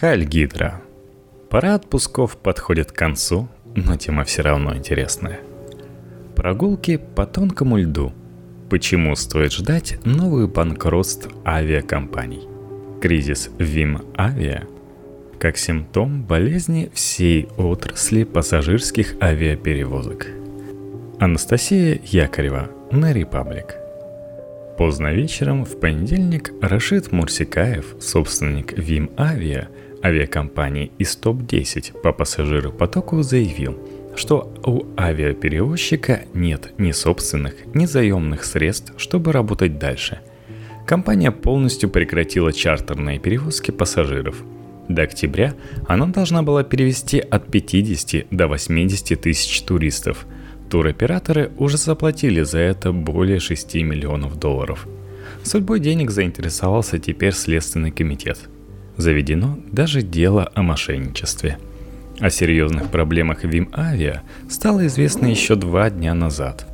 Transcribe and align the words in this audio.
Хальгидра. 0.00 0.82
Пора 1.48 1.74
отпусков 1.74 2.36
подходит 2.36 2.92
к 2.92 2.96
концу, 2.96 3.48
но 3.74 3.96
тема 3.96 4.24
все 4.24 4.42
равно 4.42 4.76
интересная. 4.76 5.40
Прогулки 6.34 6.98
по 6.98 7.26
тонкому 7.26 7.78
льду. 7.78 8.12
Почему 8.68 9.16
стоит 9.16 9.52
ждать 9.52 9.98
новый 10.04 10.48
банкротств 10.48 11.28
авиакомпаний? 11.46 12.42
Кризис 13.00 13.50
ВИМ 13.58 14.02
Авиа 14.18 14.66
как 15.38 15.58
симптом 15.58 16.22
болезни 16.22 16.90
всей 16.94 17.48
отрасли 17.56 18.24
пассажирских 18.24 19.14
авиаперевозок. 19.20 20.26
Анастасия 21.18 22.00
Якорева 22.04 22.70
на 22.90 23.12
Репаблик. 23.12 23.85
Поздно 24.78 25.14
вечером 25.14 25.64
в 25.64 25.80
понедельник 25.80 26.52
Рашид 26.60 27.10
Мурсикаев, 27.10 27.96
собственник 27.98 28.76
ВИМ 28.76 29.10
Авиа, 29.16 29.68
авиакомпании 30.04 30.92
из 30.98 31.16
топ-10 31.16 32.00
по 32.02 32.12
пассажиропотоку 32.12 33.22
заявил, 33.22 33.78
что 34.16 34.52
у 34.64 34.84
авиаперевозчика 35.00 36.26
нет 36.34 36.74
ни 36.76 36.92
собственных, 36.92 37.54
ни 37.74 37.86
заемных 37.86 38.44
средств, 38.44 38.92
чтобы 38.98 39.32
работать 39.32 39.78
дальше. 39.78 40.20
Компания 40.86 41.30
полностью 41.30 41.88
прекратила 41.88 42.52
чартерные 42.52 43.18
перевозки 43.18 43.70
пассажиров. 43.70 44.44
До 44.88 45.02
октября 45.02 45.54
она 45.88 46.06
должна 46.06 46.42
была 46.42 46.64
перевести 46.64 47.18
от 47.18 47.50
50 47.50 48.26
до 48.30 48.46
80 48.46 49.20
тысяч 49.20 49.62
туристов. 49.62 50.26
Туроператоры 50.70 51.52
уже 51.58 51.76
заплатили 51.76 52.42
за 52.42 52.58
это 52.58 52.92
более 52.92 53.40
6 53.40 53.74
миллионов 53.76 54.38
долларов. 54.38 54.86
Судьбой 55.42 55.80
денег 55.80 56.10
заинтересовался 56.10 56.98
теперь 56.98 57.32
Следственный 57.32 57.90
комитет– 57.90 58.38
заведено 58.96 59.58
даже 59.70 60.02
дело 60.02 60.50
о 60.54 60.62
мошенничестве. 60.62 61.58
О 62.18 62.30
серьезных 62.30 62.90
проблемах 62.90 63.44
ВИМ 63.44 63.68
Авиа 63.74 64.22
стало 64.48 64.86
известно 64.86 65.26
еще 65.26 65.54
два 65.54 65.90
дня 65.90 66.14
назад. 66.14 66.66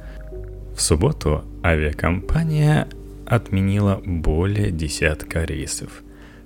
В 0.76 0.80
субботу 0.80 1.44
авиакомпания 1.64 2.88
отменила 3.26 4.00
более 4.04 4.70
десятка 4.70 5.44
рейсов. 5.44 6.02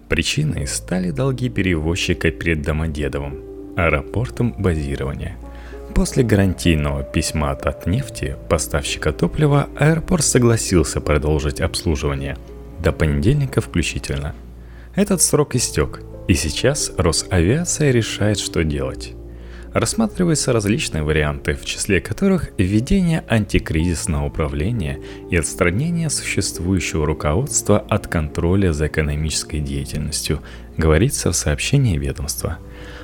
Причиной 0.08 0.66
стали 0.66 1.10
долги 1.10 1.48
перевозчика 1.48 2.31
перед 2.31 2.62
Домодедовым, 2.62 3.41
аэропортом 3.77 4.55
базирования. 4.56 5.36
После 5.97 6.22
гарантийного 6.22 7.02
письма 7.02 7.50
от 7.50 7.86
нефти, 7.86 8.36
поставщика 8.48 9.12
топлива, 9.12 9.69
аэропорт 9.77 10.22
согласился 10.22 11.00
продолжить 11.00 11.61
обслуживание 11.61 12.36
до 12.80 12.92
понедельника 12.92 13.61
включительно– 13.61 14.34
этот 14.97 15.20
срок 15.20 15.55
истек, 15.55 16.00
и 16.27 16.33
сейчас 16.33 16.91
Росавиация 16.97 17.91
решает, 17.91 18.38
что 18.38 18.64
делать. 18.64 19.12
Рассматриваются 19.75 20.55
различные 20.55 21.03
варианты, 21.03 21.53
в 21.53 21.66
числе 21.66 22.00
которых 22.00 22.48
введение 22.56 23.22
антикризисного 23.28 24.27
управления 24.27 24.98
и 25.31 25.36
отстранение 25.36 26.08
существующего 26.08 27.05
руководства 27.05 27.78
от 27.78 28.06
контроля 28.06 28.72
за 28.72 28.86
экономической 28.86 29.60
деятельностью, 29.60 30.41
говорится 30.78 31.31
в 31.31 31.36
сообщении 31.36 31.98
ведомства. 31.98 32.58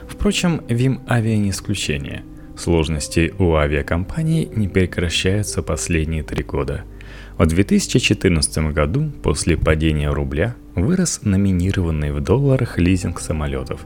Впрочем, 0.08 0.62
ВИМ 0.66 1.02
авиа 1.06 1.36
не 1.36 1.50
исключение. 1.50 2.24
Сложности 2.56 3.34
у 3.39 3.55
авиакомпаний 3.55 4.48
не 4.55 4.69
прекращаются 4.69 5.62
последние 5.62 6.22
три 6.22 6.45
года– 6.45 6.84
в 7.39 7.47
2014 7.47 8.72
году, 8.72 9.11
после 9.22 9.56
падения 9.56 10.11
рубля, 10.11 10.55
вырос 10.75 11.20
номинированный 11.23 12.12
в 12.12 12.20
долларах 12.20 12.78
лизинг 12.78 13.20
самолетов. 13.20 13.80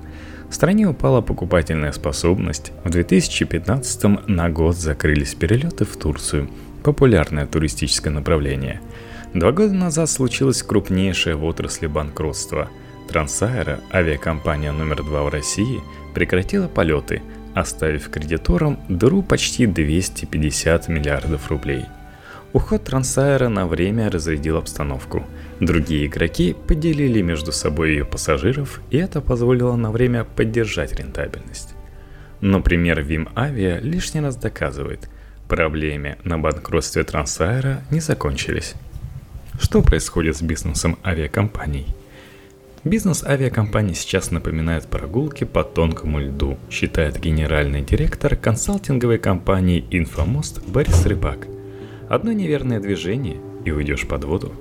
В 0.50 0.54
стране 0.54 0.86
упала 0.86 1.20
покупательная 1.20 1.92
способность. 1.92 2.72
В 2.84 2.90
2015 2.90 4.28
на 4.28 4.50
год 4.50 4.76
закрылись 4.76 5.34
перелеты 5.34 5.84
в 5.84 5.96
Турцию, 5.96 6.50
популярное 6.82 7.46
туристическое 7.46 8.12
направление. 8.12 8.80
Два 9.32 9.52
года 9.52 9.72
назад 9.72 10.10
случилось 10.10 10.62
крупнейшее 10.62 11.36
в 11.36 11.44
отрасли 11.44 11.86
банкротство. 11.86 12.68
Трансаэро, 13.08 13.80
авиакомпания 13.92 14.72
номер 14.72 15.04
два 15.04 15.22
в 15.22 15.28
России, 15.28 15.80
прекратила 16.14 16.66
полеты, 16.66 17.22
оставив 17.56 18.10
кредиторам 18.10 18.78
дыру 18.88 19.22
почти 19.22 19.66
250 19.66 20.88
миллиардов 20.88 21.50
рублей– 21.50 21.84
Уход 22.56 22.84
Трансайра 22.84 23.50
на 23.50 23.66
время 23.66 24.10
разрядил 24.10 24.56
обстановку. 24.56 25.26
Другие 25.60 26.06
игроки 26.06 26.56
поделили 26.66 27.20
между 27.20 27.52
собой 27.52 27.90
ее 27.90 28.06
пассажиров, 28.06 28.80
и 28.90 28.96
это 28.96 29.20
позволило 29.20 29.76
на 29.76 29.90
время 29.90 30.24
поддержать 30.24 30.94
рентабельность. 30.98 31.74
Но 32.40 32.62
пример 32.62 33.02
Вим 33.02 33.28
Авиа 33.36 33.78
лишний 33.80 34.22
раз 34.22 34.36
доказывает, 34.36 35.10
проблемы 35.48 36.16
на 36.24 36.38
банкротстве 36.38 37.04
Трансайра 37.04 37.82
не 37.90 38.00
закончились. 38.00 38.72
Что 39.60 39.82
происходит 39.82 40.38
с 40.38 40.40
бизнесом 40.40 40.98
авиакомпаний? 41.04 41.86
Бизнес 42.86 43.22
авиакомпаний 43.24 43.94
сейчас 43.94 44.30
напоминает 44.30 44.86
прогулки 44.86 45.44
по 45.44 45.62
тонкому 45.62 46.20
льду, 46.20 46.56
считает 46.70 47.20
генеральный 47.20 47.82
директор 47.82 48.36
консалтинговой 48.36 49.18
компании 49.18 49.84
«Инфомост» 49.90 50.62
Борис 50.66 51.04
Рыбак– 51.04 51.46
Одно 52.08 52.32
неверное 52.32 52.78
движение 52.78 53.38
и 53.64 53.72
уйдешь 53.72 54.06
под 54.06 54.24
воду. 54.24 54.52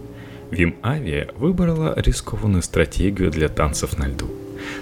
Вим 0.49 0.75
Авиа 0.83 1.27
выбрала 1.37 1.93
рискованную 1.95 2.63
стратегию 2.63 3.29
для 3.29 3.49
танцев 3.49 3.97
на 3.97 4.07
льду. 4.07 4.27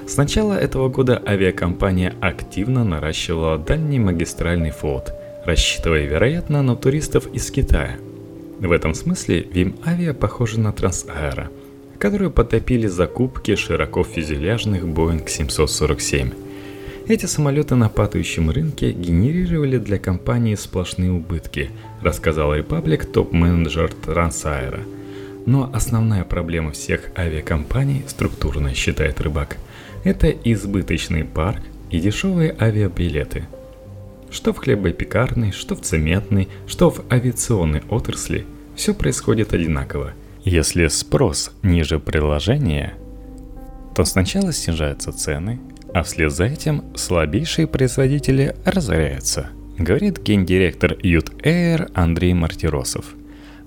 С 0.07 0.15
начала 0.15 0.53
этого 0.53 0.87
года 0.87 1.21
авиакомпания 1.25 2.13
активно 2.21 2.85
наращивала 2.85 3.57
дальний 3.57 3.99
магистральный 3.99 4.71
флот, 4.71 5.13
рассчитывая, 5.45 6.05
вероятно, 6.05 6.61
на 6.61 6.75
туристов 6.75 7.27
из 7.33 7.51
Китая. 7.51 7.97
В 8.59 8.71
этом 8.71 8.93
смысле 8.93 9.41
Вим 9.41 9.75
Авиа 9.85 10.13
похожа 10.13 10.59
на 10.59 10.71
Трансаэро, 10.71 11.49
которую 12.03 12.31
потопили 12.31 12.87
закупки 12.87 13.55
широко 13.55 14.03
фюзеляжных 14.03 14.83
Boeing 14.83 15.25
747– 15.25 16.31
эти 17.07 17.25
самолеты 17.27 17.75
на 17.75 17.87
падающем 17.87 18.49
рынке 18.49 18.91
генерировали 18.91 19.77
для 19.77 19.97
компании 19.97 20.55
сплошные 20.55 21.11
убытки, 21.11 21.69
рассказал 22.01 22.55
Republic 22.55 23.05
топ-менеджер 23.05 23.93
Трансайра. 23.93 24.81
Но 25.45 25.69
основная 25.73 26.25
проблема 26.25 26.71
всех 26.71 27.09
авиакомпаний, 27.17 28.03
структурная, 28.07 28.73
считает 28.73 29.21
рыбак, 29.21 29.55
это 30.03 30.29
избыточный 30.29 31.23
парк 31.23 31.61
и 31.89 31.99
дешевые 31.99 32.53
авиабилеты. 32.59 33.45
Что 34.29 34.51
в 34.51 34.57
хлебопекарной, 34.57 35.53
что 35.53 35.75
в 35.75 35.81
цементной, 35.81 36.49
что 36.67 36.89
в 36.89 37.01
авиационной 37.09 37.83
отрасли, 37.89 38.45
все 38.75 38.93
происходит 38.93 39.53
одинаково. 39.53 40.13
Если 40.43 40.87
спрос 40.87 41.51
ниже 41.63 41.99
предложения, 41.99 42.95
то 43.95 44.03
сначала 44.03 44.51
снижаются 44.51 45.13
цены, 45.13 45.61
а 45.93 46.03
вслед 46.03 46.33
за 46.33 46.45
этим 46.45 46.83
слабейшие 46.95 47.65
производители 47.65 48.55
разоряются, 48.65 49.47
говорит 49.77 50.21
гендиректор 50.21 50.97
Ют 51.01 51.29
Air 51.45 51.89
Андрей 51.93 52.33
Мартиросов. 52.33 53.05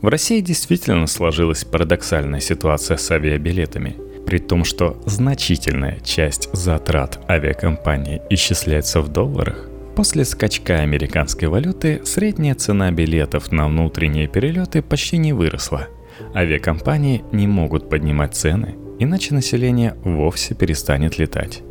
В 0.03 0.09
России 0.09 0.41
действительно 0.41 1.07
сложилась 1.07 1.65
парадоксальная 1.65 2.41
ситуация 2.41 2.99
с 2.99 3.11
авиабилетами, 3.11 3.97
при 4.27 4.39
том, 4.39 4.65
что 4.65 5.01
значительная 5.07 6.01
часть 6.01 6.51
затрат 6.53 7.19
авиакомпании 7.31 8.21
исчисляется 8.29 9.01
в 9.01 9.09
долларах, 9.09 9.71
После 9.97 10.27
скачка 10.27 10.81
американской 10.81 11.49
валюты 11.49 12.03
средняя 12.05 12.55
цена 12.55 12.91
билетов 12.91 13.51
на 13.51 13.67
внутренние 13.67 14.29
перелеты 14.29 14.83
почти 14.83 15.17
не 15.17 15.33
выросла. 15.33 15.89
Авиакомпании 16.35 17.25
не 17.33 17.47
могут 17.47 17.89
поднимать 17.89 18.35
цены, 18.35 18.77
иначе 18.99 19.35
население 19.35 19.97
вовсе 20.05 20.55
перестанет 20.55 21.19
летать 21.19 21.63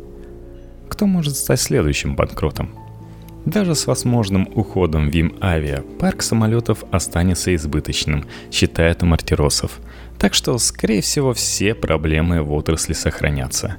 кто 0.88 1.06
может 1.06 1.36
стать 1.36 1.60
следующим 1.60 2.16
банкротом. 2.16 2.70
Даже 3.44 3.74
с 3.74 3.86
возможным 3.86 4.48
уходом 4.54 5.08
ВИМ 5.08 5.36
Авиа 5.40 5.82
парк 6.00 6.22
самолетов 6.22 6.84
останется 6.90 7.54
избыточным, 7.54 8.24
считает 8.50 9.02
Мартиросов. 9.02 9.78
Так 10.18 10.34
что, 10.34 10.56
скорее 10.58 11.02
всего, 11.02 11.32
все 11.32 11.74
проблемы 11.74 12.42
в 12.42 12.52
отрасли 12.52 12.92
сохранятся. 12.92 13.76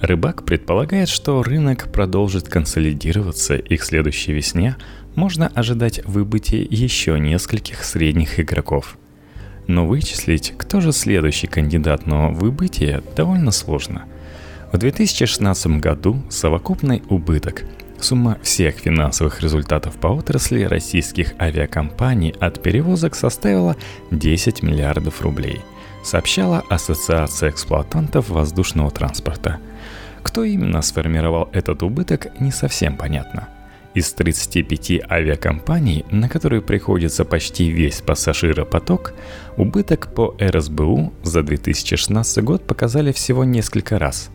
Рыбак 0.00 0.44
предполагает, 0.44 1.08
что 1.08 1.42
рынок 1.42 1.90
продолжит 1.90 2.48
консолидироваться 2.48 3.54
и 3.56 3.76
к 3.76 3.84
следующей 3.84 4.32
весне 4.32 4.76
можно 5.14 5.46
ожидать 5.46 6.04
выбытия 6.04 6.66
еще 6.68 7.18
нескольких 7.18 7.84
средних 7.84 8.38
игроков. 8.38 8.98
Но 9.66 9.86
вычислить, 9.86 10.54
кто 10.56 10.80
же 10.80 10.92
следующий 10.92 11.46
кандидат 11.46 12.06
на 12.06 12.28
выбытие, 12.28 13.02
довольно 13.14 13.50
сложно– 13.50 14.04
в 14.72 14.78
2016 14.78 15.78
году 15.78 16.20
совокупный 16.28 17.02
убыток 17.08 17.62
Сумма 18.00 18.38
всех 18.42 18.76
финансовых 18.76 19.40
результатов 19.40 19.96
по 19.96 20.08
отрасли 20.08 20.64
российских 20.64 21.32
авиакомпаний 21.40 22.34
от 22.40 22.62
перевозок 22.62 23.14
составила 23.14 23.76
10 24.10 24.62
миллиардов 24.62 25.22
рублей, 25.22 25.62
сообщала 26.04 26.62
Ассоциация 26.68 27.50
эксплуатантов 27.50 28.28
воздушного 28.28 28.90
транспорта. 28.90 29.58
Кто 30.22 30.44
именно 30.44 30.82
сформировал 30.82 31.48
этот 31.52 31.82
убыток, 31.82 32.26
не 32.38 32.50
совсем 32.50 32.96
понятно. 32.96 33.48
Из 33.96 34.12
35 34.12 35.10
авиакомпаний, 35.10 36.04
на 36.10 36.28
которые 36.28 36.60
приходится 36.60 37.24
почти 37.24 37.70
весь 37.70 38.02
пассажиропоток, 38.02 39.14
убыток 39.56 40.12
по 40.14 40.36
РСБУ 40.38 41.14
за 41.22 41.42
2016 41.42 42.44
год 42.44 42.66
показали 42.66 43.10
всего 43.10 43.44
несколько 43.44 43.98
раз. 43.98 44.28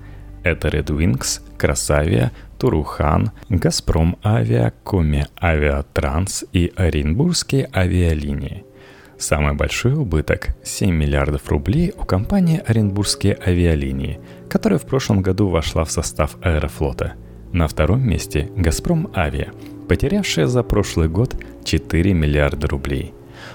Это 0.44 0.70
Red 0.70 0.88
Wings, 0.88 1.42
Красавия, 1.60 2.32
Турухан, 2.58 3.34
Газпром 3.50 4.18
Авиа, 4.24 4.74
Коми 4.84 5.28
Авиатранс 5.40 6.44
и 6.54 6.74
Оренбургские 6.76 7.70
авиалинии. 7.72 8.66
Самый 9.20 9.54
большой 9.54 9.94
убыток– 9.94 10.56
7 10.64 10.92
миллиардов 10.92 11.48
рублей 11.50 11.94
у 11.96 12.04
компании 12.04 12.64
Оренбургские 12.66 13.38
авиалинии, 13.46 14.20
которая 14.50 14.80
в 14.80 14.88
прошлом 14.88 15.22
году 15.22 15.50
вошла 15.50 15.86
в 15.86 15.92
состав 15.92 16.38
Аэрофлота. 16.42 17.14
На 17.54 17.68
втором 17.68 18.08
месте– 18.08 18.50
Газпром 18.56 19.10
Авиа, 19.16 19.52
потерявшая 19.88 20.48
за 20.48 20.64
прошлый 20.64 21.10
год 21.10 21.36
4 21.64 22.14
миллиарда 22.14 22.68
рублей. 22.68 23.14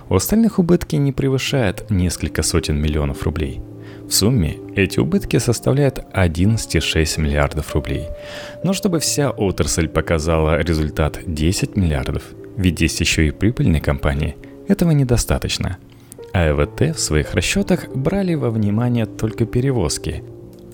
У 0.09 0.15
остальных 0.15 0.59
убытки 0.59 0.97
не 0.97 1.13
превышают 1.13 1.91
несколько 1.91 2.43
сотен 2.43 2.81
миллионов 2.81 3.23
рублей– 3.23 3.61
в 4.09 4.13
сумме 4.13 4.59
эти 4.77 5.01
убытки 5.01 5.39
составляют 5.39 5.99
11,6 6.15 7.21
миллиардов 7.21 7.75
рублей. 7.75 8.07
Но 8.63 8.73
чтобы 8.73 9.01
вся 9.01 9.31
отрасль 9.31 9.89
показала 9.89 10.61
результат 10.61 11.19
10 11.27 11.77
миллиардов, 11.77 12.23
ведь 12.57 12.81
есть 12.81 13.01
еще 13.01 13.27
и 13.27 13.33
прибыльные 13.33 13.81
компании, 13.81 14.37
этого 14.69 14.93
недостаточно. 14.93 15.79
А 16.33 16.51
ЭВТ 16.51 16.97
в 16.97 17.01
своих 17.01 17.35
расчетах 17.35 17.89
брали 17.95 18.35
во 18.35 18.51
внимание 18.51 19.07
только 19.07 19.45
перевозки, 19.45 20.23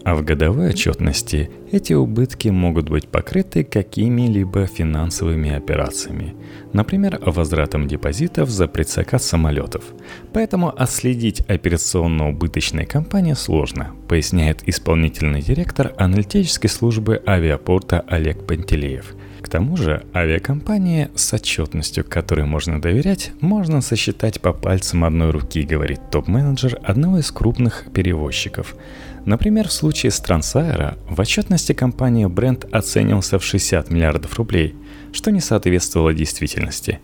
а 0.05 0.15
в 0.15 0.25
годовой 0.25 0.71
отчетности 0.71 1.51
эти 1.71 1.93
убытки 1.93 2.49
могут 2.49 2.89
быть 2.89 3.09
покрыты 3.09 3.65
какими-либо 3.65 4.67
финансовыми 4.67 5.53
операциями, 5.53 6.35
например, 6.73 7.19
возвратом 7.25 7.89
депозитов 7.89 8.51
за 8.51 8.69
предзаказ 8.69 9.25
самолетов. 9.25 9.85
Поэтому 10.33 10.69
отследить 10.69 11.43
операционно-убыточные 11.49 12.87
компании 12.87 13.35
сложно, 13.35 13.93
поясняет 14.09 14.69
исполнительный 14.69 15.43
директор 15.43 15.93
аналитической 15.97 16.69
службы 16.69 17.23
авиапорта 17.27 18.01
Олег 18.09 18.47
Пантелеев– 18.47 19.15
к 19.43 19.49
тому 19.49 19.77
же 19.77 20.05
авиакомпании 20.15 21.11
с 21.17 21.33
отчетностью, 21.35 22.05
которой 22.05 22.47
можно 22.47 22.81
доверять, 22.81 23.33
можно 23.41 23.81
сосчитать 23.81 24.41
по 24.41 24.53
пальцам 24.53 25.05
одной 25.05 25.31
руки, 25.31 25.63
говорит 25.63 26.01
топ-менеджер 26.11 26.79
одного 26.83 27.19
из 27.19 27.31
крупных 27.33 27.87
перевозчиков. 27.93 28.77
Например, 29.25 29.69
в 29.69 29.73
случае 29.73 30.11
с 30.11 30.19
Трансаэро 30.21 30.99
в 31.09 31.21
отчетности 31.21 31.73
компании 31.73 32.27
бренд 32.27 32.67
оценивался 32.73 33.39
в 33.39 33.45
60 33.45 33.91
миллиардов 33.91 34.37
рублей, 34.37 34.75
что 35.13 35.31
не 35.31 35.41
соответствовало 35.41 36.13
действительности. 36.13 36.99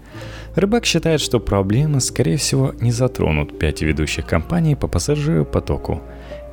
Рыбак 0.56 0.84
считает, 0.84 1.20
что 1.20 1.38
проблемы, 1.38 2.00
скорее 2.00 2.36
всего, 2.36 2.74
не 2.80 2.90
затронут 2.90 3.58
пять 3.58 3.82
ведущих 3.82 4.26
компаний 4.26 4.74
по 4.74 4.88
пассажиропотоку. 4.88 6.02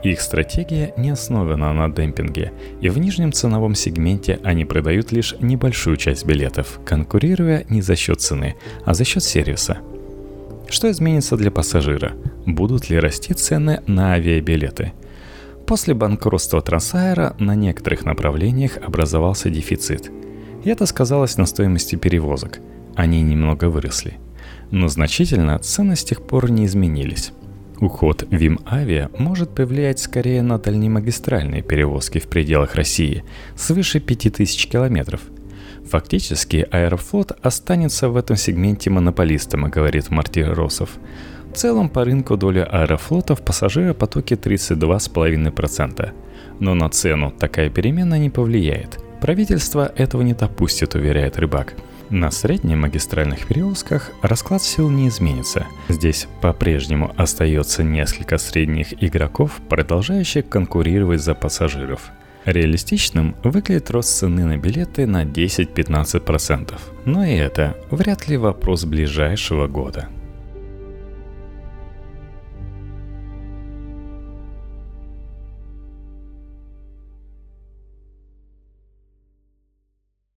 Их 0.04 0.22
стратегия 0.22 0.94
не 0.98 1.10
основана 1.10 1.74
на 1.74 1.90
демпинге, 1.90 2.52
и 2.80 2.90
в 2.90 3.00
нижнем 3.00 3.34
ценовом 3.34 3.74
сегменте 3.74 4.40
они 4.44 4.64
продают 4.66 5.12
лишь 5.12 5.34
небольшую 5.40 5.98
часть 5.98 6.28
билетов, 6.28 6.80
конкурируя 6.86 7.66
не 7.70 7.82
за 7.82 7.96
счет 7.96 8.22
цены, 8.22 8.56
а 8.86 8.94
за 8.94 9.04
счет 9.04 9.24
сервиса. 9.24 9.80
Что 10.70 10.92
изменится 10.92 11.38
для 11.38 11.50
пассажира? 11.50 12.14
Будут 12.46 12.92
ли 12.92 13.00
расти 13.00 13.34
цены 13.34 13.82
на 13.88 14.14
авиабилеты– 14.14 14.94
После 15.68 15.96
банкротства 15.96 16.62
Трансайра 16.62 17.36
на 17.40 17.56
некоторых 17.56 18.06
направлениях 18.06 18.78
образовался 18.78 19.50
дефицит. 19.50 20.12
И 20.64 20.70
это 20.70 20.86
сказалось 20.86 21.38
на 21.38 21.48
стоимости 21.48 21.96
перевозок. 21.96 22.60
Они 22.96 23.22
немного 23.24 23.66
выросли. 23.66 24.20
Но 24.70 24.88
значительно 24.88 25.58
цены 25.60 25.96
с 25.96 26.04
тех 26.04 26.22
пор 26.22 26.52
не 26.52 26.66
изменились. 26.66 27.34
Уход 27.80 28.26
Вим 28.30 28.60
Авиа 28.66 29.10
может 29.18 29.54
повлиять 29.54 30.00
скорее 30.00 30.44
на 30.44 30.60
дальнемагистральные 30.60 31.62
перевозки 31.62 32.20
в 32.20 32.28
пределах 32.28 32.76
России 32.76 33.24
свыше 33.56 34.00
5000 34.00 34.68
километров. 34.68 35.22
Фактически 35.90 36.68
Аэрофлот 36.72 37.38
останется 37.42 38.10
в 38.10 38.18
этом 38.18 38.38
сегменте 38.38 38.90
монополистом, 38.90 39.70
говорит 39.70 40.10
Мартир 40.10 40.54
Росов. 40.54 40.92
В 41.56 41.58
целом 41.58 41.88
по 41.88 42.04
рынку 42.04 42.36
доля 42.36 42.66
аэрофлота 42.66 43.34
в 43.34 43.42
пассажиропотоке 43.42 44.36
32,5%. 44.36 46.12
Но 46.60 46.74
на 46.74 46.90
цену 46.90 47.32
такая 47.32 47.70
перемена 47.70 48.20
не 48.20 48.30
повлияет. 48.30 49.00
Правительство 49.22 49.90
этого 49.96 50.22
не 50.22 50.34
допустит, 50.34 50.96
уверяет 50.96 51.38
рыбак. 51.38 51.76
На 52.10 52.30
средних 52.30 52.76
магистральных 52.76 53.48
перевозках 53.48 54.12
расклад 54.22 54.64
сил 54.64 54.90
не 54.90 55.08
изменится. 55.08 55.66
Здесь 55.88 56.28
по-прежнему 56.42 57.14
остается 57.16 57.84
несколько 57.84 58.38
средних 58.38 59.02
игроков, 59.02 59.62
продолжающих 59.70 60.50
конкурировать 60.50 61.22
за 61.22 61.36
пассажиров. 61.36 62.12
Реалистичным 62.44 63.34
выглядит 63.46 63.90
рост 63.92 64.10
цены 64.10 64.44
на 64.44 64.58
билеты 64.58 65.08
на 65.08 65.24
10-15%. 65.24 66.74
Но 67.06 67.24
и 67.24 67.34
это 67.34 67.78
вряд 67.92 68.28
ли 68.28 68.36
вопрос 68.36 68.84
ближайшего 68.84 69.68
года. 69.68 70.10